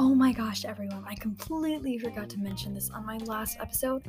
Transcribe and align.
Oh 0.00 0.14
everyone. 0.64 1.04
I 1.08 1.16
completely 1.16 1.98
forgot 1.98 2.28
to 2.30 2.38
mention 2.38 2.72
this 2.72 2.88
on 2.90 3.04
my 3.04 3.18
last 3.18 3.58
episode, 3.60 4.06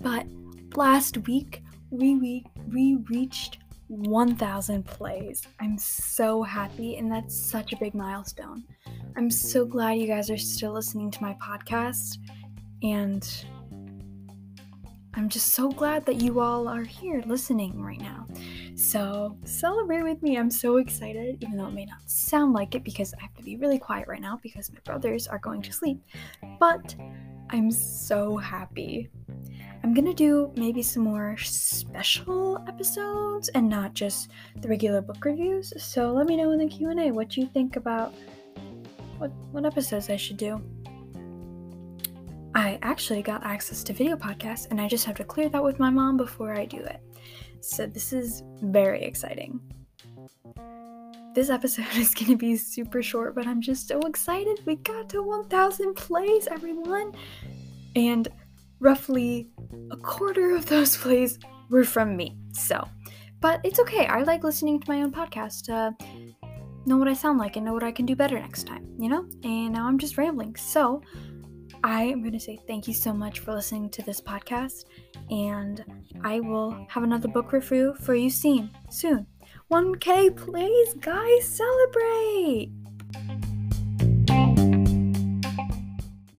but 0.00 0.26
last 0.74 1.18
week 1.26 1.62
we 1.90 2.16
we, 2.16 2.44
we 2.72 2.96
reached 3.10 3.58
1000 3.88 4.84
plays. 4.86 5.46
I'm 5.60 5.76
so 5.76 6.42
happy 6.42 6.96
and 6.96 7.12
that's 7.12 7.38
such 7.38 7.74
a 7.74 7.76
big 7.76 7.94
milestone. 7.94 8.64
I'm 9.14 9.30
so 9.30 9.66
glad 9.66 9.98
you 9.98 10.06
guys 10.06 10.30
are 10.30 10.38
still 10.38 10.72
listening 10.72 11.10
to 11.10 11.22
my 11.22 11.34
podcast 11.34 12.16
and 12.82 13.28
I'm 15.12 15.28
just 15.28 15.48
so 15.48 15.68
glad 15.68 16.06
that 16.06 16.16
you 16.16 16.40
all 16.40 16.66
are 16.66 16.84
here 16.84 17.22
listening 17.26 17.82
right 17.82 18.00
now. 18.00 18.26
So, 18.76 19.38
celebrate 19.44 20.02
with 20.02 20.22
me. 20.22 20.36
I'm 20.36 20.50
so 20.50 20.76
excited, 20.76 21.42
even 21.42 21.56
though 21.56 21.68
it 21.68 21.72
may 21.72 21.86
not 21.86 22.02
sound 22.04 22.52
like 22.52 22.74
it 22.74 22.84
because 22.84 23.14
I 23.14 23.22
have 23.22 23.34
to 23.36 23.42
be 23.42 23.56
really 23.56 23.78
quiet 23.78 24.06
right 24.06 24.20
now 24.20 24.38
because 24.42 24.70
my 24.70 24.78
brothers 24.84 25.26
are 25.26 25.38
going 25.38 25.62
to 25.62 25.72
sleep. 25.72 25.98
But 26.60 26.94
I'm 27.48 27.70
so 27.70 28.36
happy. 28.36 29.08
I'm 29.82 29.94
gonna 29.94 30.12
do 30.12 30.52
maybe 30.56 30.82
some 30.82 31.04
more 31.04 31.38
special 31.38 32.62
episodes 32.68 33.48
and 33.48 33.66
not 33.66 33.94
just 33.94 34.30
the 34.60 34.68
regular 34.68 35.00
book 35.00 35.24
reviews. 35.24 35.72
So 35.82 36.12
let 36.12 36.26
me 36.26 36.36
know 36.36 36.50
in 36.50 36.58
the 36.58 36.66
Q&A 36.66 37.10
what 37.12 37.34
you 37.34 37.46
think 37.46 37.76
about 37.76 38.12
what 39.16 39.30
what 39.52 39.64
episodes 39.64 40.10
I 40.10 40.16
should 40.16 40.36
do. 40.36 40.60
I 42.54 42.78
actually 42.82 43.22
got 43.22 43.42
access 43.42 43.82
to 43.84 43.94
video 43.94 44.16
podcasts 44.16 44.70
and 44.70 44.82
I 44.82 44.88
just 44.88 45.06
have 45.06 45.16
to 45.16 45.24
clear 45.24 45.48
that 45.48 45.64
with 45.64 45.78
my 45.78 45.88
mom 45.88 46.18
before 46.18 46.54
I 46.54 46.66
do 46.66 46.78
it. 46.78 47.00
So 47.66 47.84
this 47.84 48.12
is 48.12 48.44
very 48.62 49.02
exciting. 49.02 49.60
This 51.34 51.50
episode 51.50 51.86
is 51.96 52.14
going 52.14 52.30
to 52.30 52.36
be 52.36 52.56
super 52.56 53.02
short, 53.02 53.34
but 53.34 53.46
I'm 53.46 53.60
just 53.60 53.88
so 53.88 53.98
excited. 54.00 54.60
We 54.64 54.76
got 54.76 55.08
to 55.10 55.22
1,000 55.22 55.94
plays, 55.94 56.46
everyone! 56.46 57.12
And 57.96 58.28
roughly 58.78 59.48
a 59.90 59.96
quarter 59.96 60.54
of 60.54 60.66
those 60.66 60.96
plays 61.02 61.40
were 61.68 61.84
from 61.84 62.16
me. 62.16 62.36
So, 62.52 62.86
but 63.40 63.60
it's 63.64 63.80
okay. 63.80 64.06
I 64.06 64.22
like 64.22 64.44
listening 64.44 64.80
to 64.80 64.90
my 64.90 65.02
own 65.02 65.10
podcast. 65.10 65.68
Uh, 65.68 65.90
know 66.86 66.96
what 66.96 67.08
I 67.08 67.14
sound 67.14 67.38
like 67.38 67.56
and 67.56 67.66
know 67.66 67.72
what 67.72 67.82
I 67.82 67.90
can 67.90 68.06
do 68.06 68.14
better 68.14 68.38
next 68.38 68.64
time, 68.64 68.86
you 68.96 69.08
know? 69.08 69.26
And 69.42 69.72
now 69.72 69.88
I'm 69.88 69.98
just 69.98 70.16
rambling. 70.16 70.54
So, 70.54 71.02
I 71.84 72.04
am 72.04 72.20
going 72.20 72.32
to 72.32 72.40
say 72.40 72.58
thank 72.66 72.88
you 72.88 72.94
so 72.94 73.12
much 73.12 73.40
for 73.40 73.52
listening 73.52 73.90
to 73.90 74.02
this 74.02 74.20
podcast, 74.20 74.84
and 75.30 75.84
I 76.22 76.40
will 76.40 76.86
have 76.88 77.02
another 77.02 77.28
book 77.28 77.52
review 77.52 77.94
for 78.00 78.14
you 78.14 78.30
soon. 78.30 78.70
Soon. 78.90 79.26
1K, 79.70 80.36
please, 80.36 80.94
guys, 80.94 81.44
celebrate! 81.44 82.70